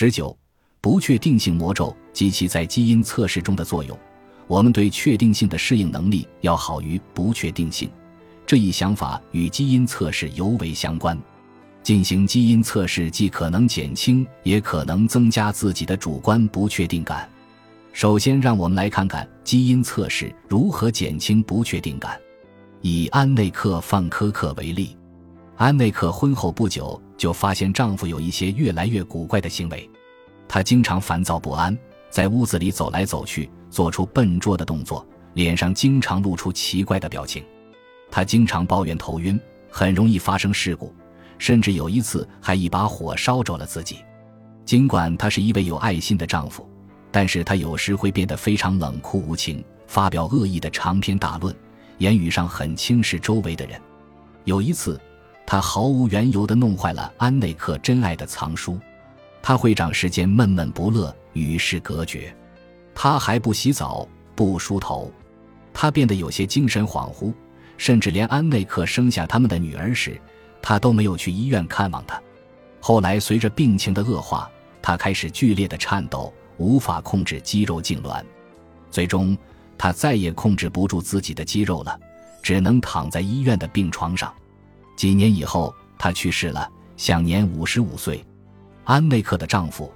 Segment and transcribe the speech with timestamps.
[0.00, 0.38] 十九，
[0.80, 3.98] 不确定性魔咒及其在基因测试中的作用。
[4.46, 7.90] 我们对确定性的适应能力要好于不确定性，
[8.46, 11.20] 这一想法与基因测试尤为相关。
[11.82, 17.28] 进行基因测试既可能减轻，也可能增加自己的主观不确定感。
[17.92, 22.16] 首先，让我们来看看基因测试如何减轻不确定感。
[22.82, 24.96] 以安内克·范科克为例，
[25.58, 29.90] 安内克婚后不久就发现丈夫有一些越来越古怪的行为，
[30.46, 31.76] 她经常烦躁不安，
[32.10, 35.04] 在屋子里走来走去，做出笨拙的动作，
[35.34, 37.44] 脸上经常露出奇怪的表情。
[38.08, 40.94] 他经常抱怨头晕，很容易发生事故，
[41.38, 43.96] 甚至有一次还一把火烧着了自己。
[44.64, 46.64] 尽管她是一位有爱心的丈夫，
[47.10, 51.52] 但是她有时会变得非常冷酷无情，发表恶意的长篇大论。
[51.98, 53.80] 言语上很轻视周围的人。
[54.44, 54.98] 有一次，
[55.50, 58.78] 他毫无缘由地弄坏了安内克珍爱的藏书。
[59.40, 62.36] 他会长时间闷闷不乐，与世隔绝。
[62.94, 65.10] 他还不洗澡，不梳头。
[65.72, 67.32] 他变得有些精神恍惚，
[67.78, 70.20] 甚至连安内克生下他们的女儿时，
[70.60, 72.20] 他都没有去医院看望她。
[72.78, 74.50] 后来，随着病情的恶化，
[74.82, 78.22] 他开始剧烈的颤抖，无法控制肌肉痉挛，
[78.90, 79.34] 最终。
[79.78, 81.98] 他再也控制不住自己的肌肉了，
[82.42, 84.30] 只能躺在医院的病床上。
[84.98, 88.26] 几年以后，他去世了，享年五十五岁。
[88.82, 89.92] 安内克的丈夫，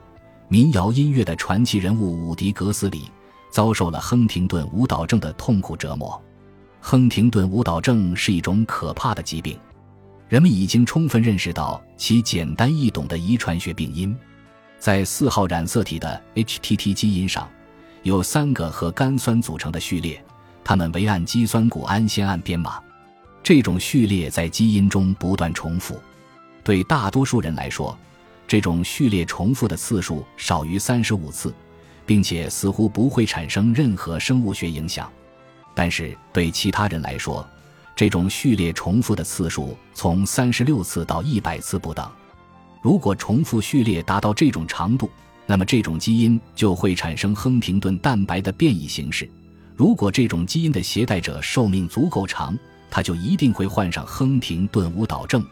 [0.46, 3.10] 民谣音乐的传奇人物伍迪·格斯里，
[3.50, 6.22] 遭受了亨廷顿舞蹈症的痛苦折磨。
[6.80, 9.58] 亨廷顿舞蹈症是一种可怕的疾病，
[10.28, 14.16] 人们已经充分认识到其简单易懂的遗传学病因，
[14.78, 17.48] 在四号染色体的 HTT 基因上。
[18.04, 20.24] 有三个和苷酸组成的序列，
[20.62, 22.80] 它们为氨基酸谷氨酰胺编码。
[23.42, 26.00] 这种序列在基因中不断重复。
[26.62, 27.98] 对大多数人来说，
[28.46, 31.52] 这种序列重复的次数少于三十五次，
[32.06, 35.10] 并且似乎不会产生任何生物学影响。
[35.74, 37.44] 但是对其他人来说，
[37.96, 42.08] 这种序列重复的次数从三十六次到一百次不等。
[42.80, 45.10] 如果重复序列达到这种长度，
[45.46, 49.28] 那么这种基因就会产生亨廷顿蛋白的变异形式。
[49.74, 52.56] 如果这种基因的携带者寿命足够长，
[52.94, 55.42] 他就一定会患上亨廷顿舞蹈症。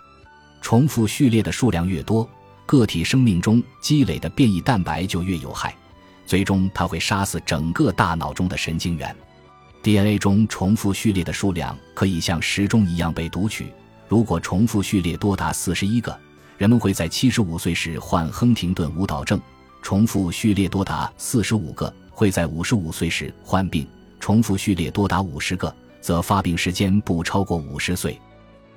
[0.61, 2.29] 重复序列的数量越多，
[2.67, 5.75] 个体生命中积累的变异蛋白就越有害，
[6.27, 9.17] 最终它会杀死整个大脑中的神经元。
[9.83, 13.73] DNA 中重复序列的数量可以像时钟一样被读取。
[14.07, 16.15] 如果重复序列多达四十一个，
[16.59, 19.41] 人们会在七十五岁时患亨廷顿舞蹈症。
[19.81, 23.87] 重复序列多达四十五个，会在五十五岁时患病；
[24.21, 28.19] 重复序列多达五十个，则发病时间不超过五十岁。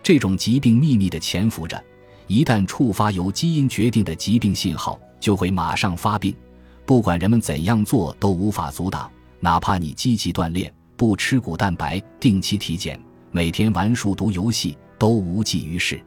[0.02, 1.82] 这种疾病秘密地潜伏着，
[2.28, 6.36] 一旦触发由基因决定的疾病信号，就会马上发病。
[6.86, 9.10] 不管人们怎样做，都无法阻挡。
[9.40, 13.00] 哪怕你积极锻炼、不吃谷蛋白、定期体检、
[13.32, 16.02] 每天玩数独游戏，都无济于事。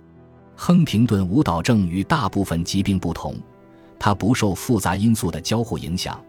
[0.54, 3.34] 亨廷顿舞蹈症与大部分疾病不同。
[3.98, 6.22] 它不受复杂因素的交互影响，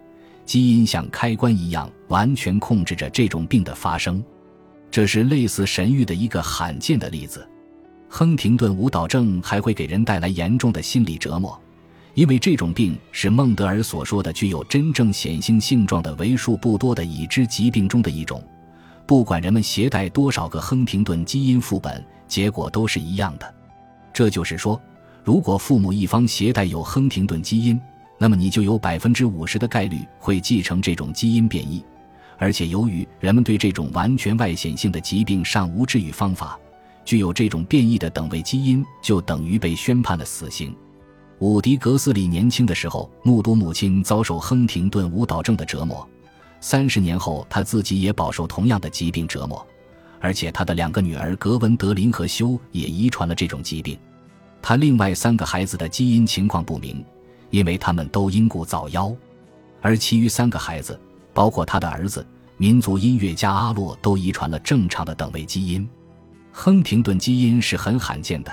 [0.46, 4.24] 基因像开关一样完全控制着这种病的发生。
[4.90, 7.48] 这是类似神谕的一个罕见的例子。
[8.10, 11.60] 亨廷顿舞蹈症还会给人带来严重的心理折磨，
[12.14, 18.42] 因为这种病是孟德尔所说的具有真正显性性状的为数不多的已知疾病中的一种。
[19.06, 23.56] 不管人们携带多少个亨廷顿基因副本，结果都是一样的。
[24.14, 24.82] 这就是说。
[25.24, 27.78] 如果父母一方携带有亨廷顿基因，
[28.18, 31.84] 那么你就有百分之五十的概率会继承这种基因变异。
[32.38, 36.58] 而且，由于人们对这种完全外显性的疾病尚无治愈方法，
[37.04, 40.76] 具有这种变异的等位基因就等于被宣判了死刑。
[41.40, 46.08] 伍迪·格斯里年轻的时候目睹母亲遭受亨廷顿舞蹈症的折磨，
[46.60, 49.66] 三十年后他自己也饱受同样的疾病折磨，
[50.20, 53.98] 而且他的两个女儿格文德林和修也遗传了这种疾病。
[54.62, 57.04] 他另外三个孩子的基因情况不明，
[57.52, 59.16] 因为他们都因故早夭，
[59.82, 61.00] 而其余三个孩子，
[61.38, 62.26] 包括他的儿子
[62.58, 65.88] 民族音乐家阿洛，都遗传了正常的等位基因。
[66.52, 68.52] 亨廷顿基因是很罕见的，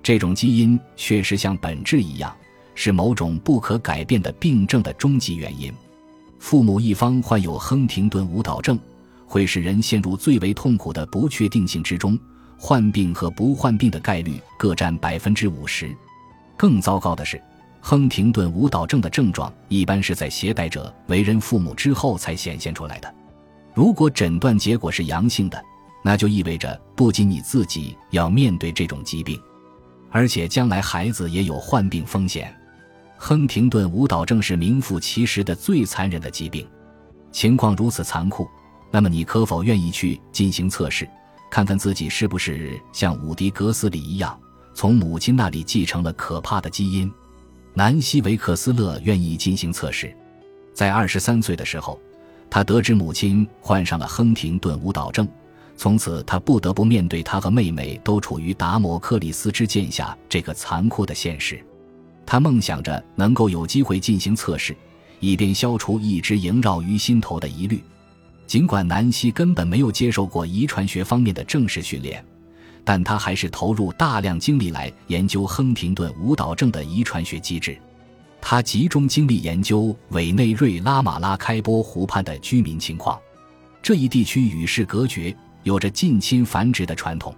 [0.00, 2.32] 这种基因确实像本质一样，
[2.76, 5.74] 是某种不可改变的病症的终极原因。
[6.38, 8.78] 父母一方患有亨廷顿舞蹈症，
[9.26, 12.16] 会使人陷入最为痛苦的不确定性之中。
[12.56, 15.92] 患病和不患病的概率各占百分之五十。
[16.56, 17.42] 更糟糕的是，
[17.80, 23.12] 亨廷顿舞蹈症的症状一般是在携带者为人父母之后才显现出来的。
[23.74, 25.62] 如果诊断结果是阳性的，
[26.02, 29.40] 那就意味着不仅你自己要面对这种疾病，
[30.10, 32.54] 而且将来孩子也有患病风险。
[33.16, 36.66] 亨廷顿舞蹈症是名副其实的最残忍的疾病。
[37.32, 38.48] 情况如此残酷，
[38.90, 41.08] 那么你可否愿意去进行测试，
[41.50, 44.38] 看看自己是不是像伍迪·格斯里一样，
[44.74, 47.12] 从母亲那里继承了可怕的基因？
[47.74, 50.14] 南希·维克斯勒愿意进行测试。
[50.74, 52.00] 在二十三岁的时候，
[52.48, 55.28] 他得知母亲患上了亨廷顿舞蹈症，
[55.76, 61.62] 从此他不得不面对他和妹妹都处于达摩克里斯之剑下这个残酷的现实。
[62.26, 64.76] 他梦想着能够有机会进行测试。
[65.22, 67.84] 以便消除一直萦绕于心头的疑虑。
[68.46, 72.24] 尽管南希根本没有接受过遗传学方面的正式训练，
[72.84, 77.78] 但他还是投入大量精力来研究亨廷顿舞蹈症的遗传学机制。
[78.40, 83.18] 他集中精力研究委内瑞拉马拉开波湖畔的居民情况。
[83.82, 87.34] 这一地区与世隔绝，有着近亲繁殖的传统。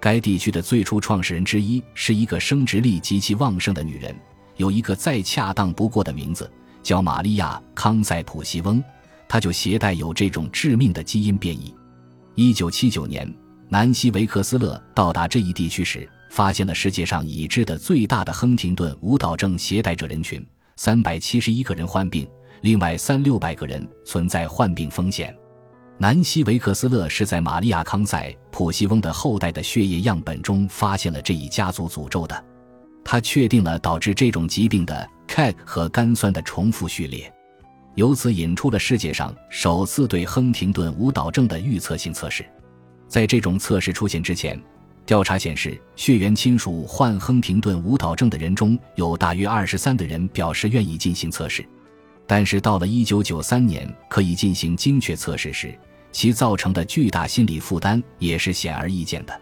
[0.00, 4.14] 该地区的最初创始人之一是一个生殖力极其旺盛的女人，
[4.56, 6.50] 有一个再恰当不过的名字。
[6.82, 8.82] 叫玛利亚·康塞普西翁，
[9.28, 11.72] 他就携带有这种致命的基因变异。
[12.34, 13.32] 一九七九年，
[13.72, 20.46] 南希·维克斯勒到达这一地区时，发现了世界上已知的最大的亨廷顿舞蹈症携带者人群——
[20.76, 22.28] 三百七十一个人患病，
[22.60, 25.34] 另外三六百个人存在患病风险。
[25.96, 32.44] 南希·维克斯勒是在玛利亚·康塞普西翁的后代的血液样本中发现了这一家族诅咒的，
[33.02, 35.08] 他确定了导致这种疾病的。
[35.28, 37.32] K 和甘酸的重复序列，
[37.94, 42.44] 由此引出了世界上首次对亨廷顿舞蹈症的预测性测试。
[43.12, 44.58] 在这种测试出现之前，
[45.04, 51.62] 调查显示，血缘亲属患亨廷顿舞蹈症的人中有大约二十三的人表示愿意进行测试。
[52.26, 55.78] 但是到了一九九三年可以进行精确测试时，
[56.10, 59.40] 其造成的巨大心理负担也是显而易见的。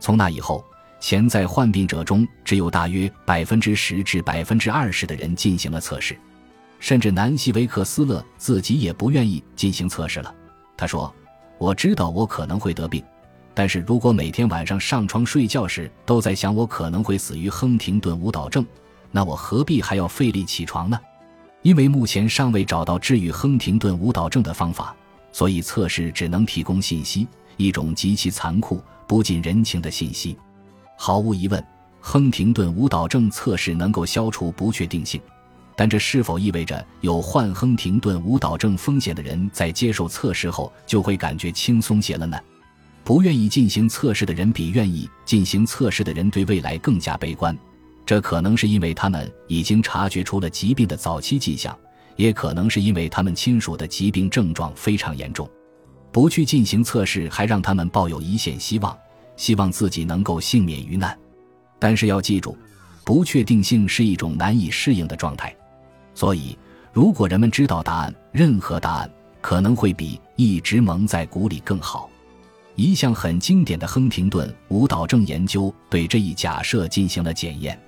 [0.00, 0.64] 从那以后。
[0.98, 6.16] 潜在患病者中，只有大约百分之十至百分之二十的人进行了测试，
[6.78, 10.32] 甚至南希·维克斯勒自己也不愿意进行测试了。
[10.76, 11.12] 他说
[11.62, 13.00] ：“我知道我可能会得病，
[13.54, 18.66] 但是如果每天晚上上床睡觉时都在想我可能会死于亨廷顿舞蹈症，
[19.12, 20.98] 那我何必还要费力起床呢？
[21.62, 24.92] 因为目前尚未找到治愈亨廷顿舞蹈症的方法，
[25.30, 30.36] 所以测试只能提供信息，一种极其残酷、不近人情的信息。”
[30.98, 31.64] 毫无疑问，
[32.00, 35.20] 亨廷顿舞蹈症测试能够消除不确定性，
[35.76, 42.38] 但这是否意味着有患亨廷顿舞蹈症风险的人在接受测试后就会感觉轻松些了呢？
[43.04, 47.56] 不愿意进行测试的人比愿意进行测试的人对未来更加悲观，
[48.06, 51.76] 这可能是因为他们已经察觉出了疾病的早期迹象，
[52.16, 55.50] 也可能是因为他们亲属的疾病症状非常严重。
[56.12, 58.96] 不去进行测试，还让他们抱有一线希望。
[59.34, 61.18] 希望自己能够幸免于难，
[61.78, 62.56] 但是要记住，
[63.02, 65.52] 不确定性是一种难以适应的状态。
[66.14, 66.56] 所以，
[66.92, 69.10] 如果人们知道答案，任何答案
[69.40, 72.08] 可能会比一直蒙在鼓里更好。
[72.74, 77.78] 一项很经典的亨廷顿舞蹈症研究对这一假设进行了检验。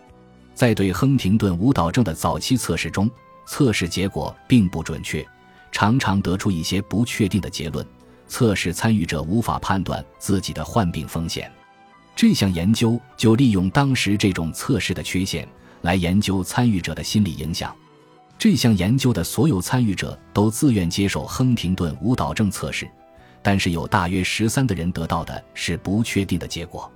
[0.55, 3.11] 在对亨廷顿舞蹈症的早期测试中，
[3.47, 5.27] 测试结果并不准确，
[5.73, 7.85] 常常得出一些不确定的结论。
[8.27, 11.51] 测试参与者无法判断自己的患病风险，
[12.17, 15.47] 这项研究就利用当时这种测试的缺陷
[15.83, 17.75] 来研究参与者的心理影响。
[18.45, 22.87] 这项研究的所有参与者都自愿接受亨廷顿舞蹈症测试，
[23.41, 26.93] 但是有大约十三的人得到的是不确定的结果，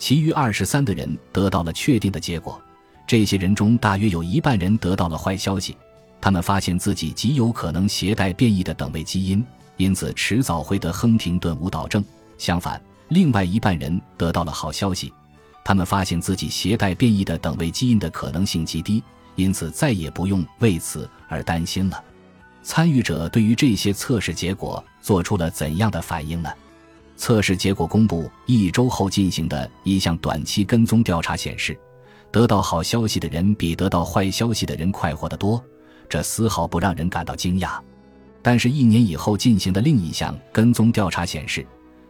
[0.00, 2.60] 其余二十三的人得到了确定的结果。
[3.06, 5.76] 这些人中大约有一半人得到了坏消息，
[6.20, 9.46] 他们发现自己极有可能携带变异的等位基因。
[9.76, 12.04] 因此，迟早会得亨廷顿舞蹈症。
[12.36, 15.14] 相反，另外一半人得到了好消息，
[15.64, 19.00] 他们发现自己携带变异的等位基因的可能性极低，
[19.36, 22.02] 因此再也不用为此而担心了。
[22.62, 26.50] 参与者对于这些测试结果做出了怎样的反应呢？
[27.16, 31.78] 测试结果公布一周后进行的一项短期跟踪调查显示，
[32.30, 35.62] 得到好消息的人比得到坏消息的人快活得多，
[36.08, 37.78] 这丝毫不让人感到惊讶。
[38.40, 41.66] 但是，一年以后进行的另一项跟踪调查显示，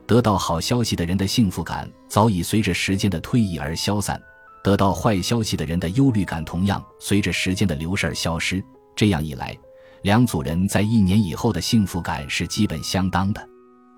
[0.06, 4.16] 得到好消息的人的幸福感早已随着时间的推移而消散；
[4.62, 8.62] 得到坏消息的人的忧虑感同样随着时间的流逝而消失。
[8.94, 9.56] 这样一来，
[10.02, 13.48] 两组人在一年以后的幸福感是基本相当的。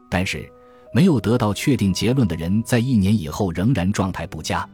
[0.08, 0.48] 但是，
[0.92, 4.68] 没有得到确定结论的人在一年以后仍然状态不佳。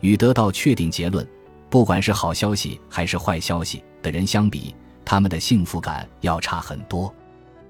[0.00, 1.28] 与得到确定结论，
[1.68, 7.14] 不管是好消息还是坏消息的人相比，他们的幸福感要差很多。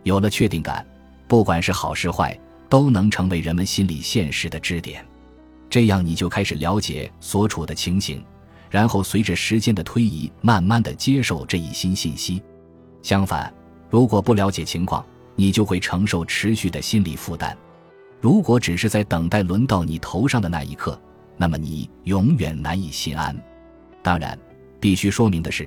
[0.05, 0.87] 有了确定感，
[1.27, 2.39] 不管是好是坏，
[2.69, 5.05] 都能成为人们心理现实的支点。
[5.71, 8.23] 这样，你就开始了解所处的情形，
[8.69, 12.43] 然后随着时间的推移，慢慢的接受这一新信息。
[13.03, 13.55] 相反，
[13.89, 17.57] 如果不了解情况，你就会承受持续的心理负担。
[18.21, 21.01] 如果只是在等待轮到你头上的那一刻，
[21.37, 23.35] 那么你永远难以心安。
[24.03, 24.37] 当然，
[24.81, 25.67] 必须说明的是，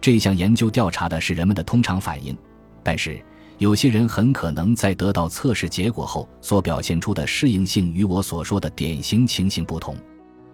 [0.00, 2.34] 这项研究调查的是人们的通常反应，
[2.84, 3.20] 但是
[3.60, 9.94] 有些人很可能在得到测试结果后所表现出的适应性与我所说的典型情形不同。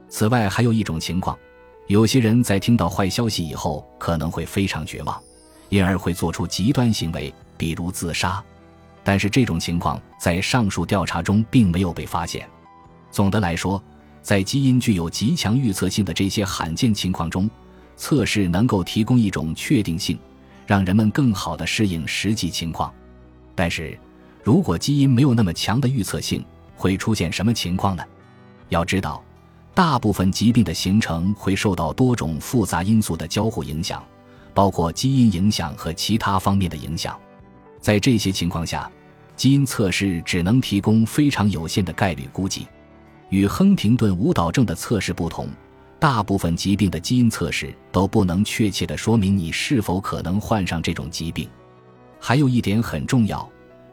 [0.08, 1.38] 此外，还有一种情况。
[1.86, 5.16] 有些人在听到坏消息以后可能会非常绝望，
[5.68, 8.42] 因而会做出极端行为，比如自杀。
[9.04, 12.44] 但是这种情况在上述调查中并没有被发现。
[13.12, 13.80] 总的来说，
[14.20, 17.48] 在基因具有极强预测性的这些罕见情况中，
[17.96, 20.18] 测试能够提供一种确定性，
[20.66, 22.92] 让人们更好地适应实际情况。
[23.54, 23.99] 但是，
[24.42, 26.44] 如果基因没有那么强的预测性，
[26.75, 28.02] 会出现什么情况呢？
[28.68, 29.23] 要知道。
[29.75, 34.02] 大部分疾病的形成会受到多种复杂因素的交互影响，
[34.54, 37.14] 包括基因影响和其他方面的影响。
[37.78, 38.90] 在这些情况下，
[39.37, 42.66] 基因测试只能提供非常有限的概率估计。
[43.28, 45.46] 与亨廷顿舞蹈症的测试不同，
[45.98, 51.48] 大部分疾病的基因测试都不能确切地说明你是否可能患上这种疾病。
[52.20, 53.48] 还有一点很重要。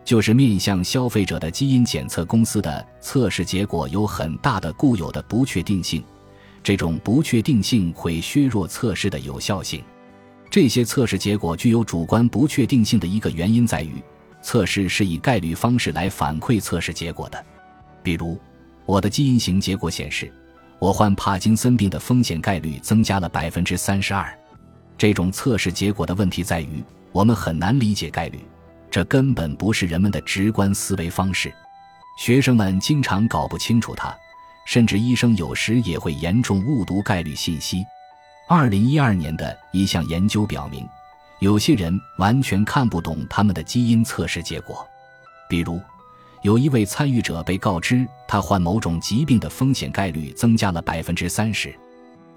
[0.05, 6.03] 就是面向消费者的基因检测公司的测试结果有很大的固有的不确定性，
[6.62, 9.81] 这种不确定性会削弱测试的有效性。
[10.50, 13.93] 这些测试结果具有主观不确定性的一个原因在于，
[14.41, 17.41] 测试是以概率方式来反馈测试结果的。
[18.03, 18.38] 比如，
[18.86, 20.29] 我的基因型结果显示，
[20.80, 24.38] 我患帕金森病的风险概率增加了百分之三十二。
[24.98, 28.39] 这种测试结果的问题在于，我们很难理解概率。
[28.92, 31.51] 这根本不是人们的直观思维方式，
[32.20, 34.15] 学生们经常搞不清楚它，
[34.68, 37.84] 甚至医生有时也会严重误读概率信息。
[38.48, 40.88] 二零一二年的一项研究表明，
[41.39, 44.88] 有些人完全看不懂他们的基因测试结果。
[45.50, 45.82] 比如，
[46.43, 51.73] 有一位参与者被告知他患某种疾病的风险概率增加了百分之三十，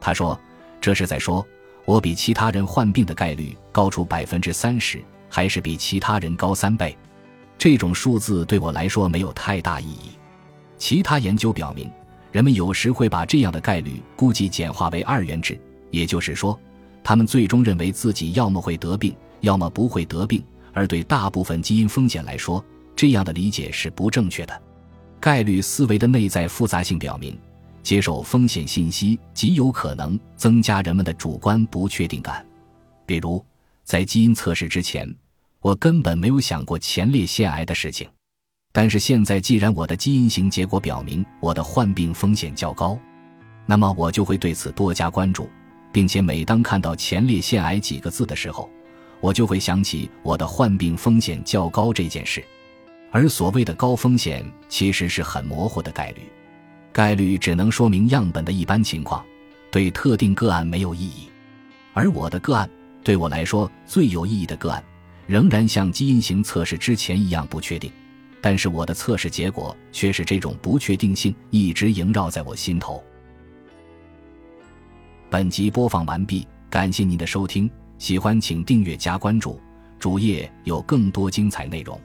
[0.00, 0.38] 他说
[0.80, 1.44] ：“这是在说
[1.84, 6.96] 我比其他人患病的概率高出百分之三十。”还是比其他人高三倍，
[7.58, 10.12] 这种数字对我来说没有太大意义。
[10.78, 11.90] 其他研究表明，
[12.30, 15.60] 人们有时会把这样的概率估计简化为二元制，
[15.90, 16.58] 也就是说，
[17.02, 20.42] 他们最终认为自己要么会得病，要么不会得病。
[20.72, 22.64] 而对大部分基因风险来说，
[22.96, 24.62] 这样的理解是不正确的。
[25.20, 27.38] 概率思维的内在复杂性表明，
[27.82, 32.44] 接受风险信息极有可能增加人们的主观不确定感，
[33.04, 33.44] 比如。
[33.84, 35.08] 在基因测试之前，
[35.60, 38.04] 我根本没有想过前列腺癌的事情。
[38.72, 42.98] 但是现在，既然我的基因型结果表明我的患病风险较高，
[43.64, 45.48] 那么我就会对此多加关注，
[45.92, 48.68] 并且每当看到前列腺癌几个字的时候，
[49.20, 52.44] 我就会想起我的患病风险较高这件事。
[53.16, 56.20] 而所谓的高风险，其实是很模糊的概率，
[56.92, 59.24] 概率只能说明样本的一般情况，
[59.70, 61.30] 对特定个案没有意义。
[61.94, 62.68] 而我的个案。
[63.02, 64.84] 对我来说最有意义的个案，
[65.26, 67.90] 仍然像基因型测试之前一样不确定，
[68.42, 73.02] 但是我的测试结果却是这种不确定性一直萦绕在我心头。
[75.30, 79.58] 本集播放完毕，感谢您的收听，喜欢请订阅加关注，
[79.98, 81.98] 主页有更多精彩内容。